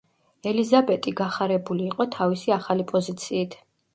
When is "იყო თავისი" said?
1.89-2.57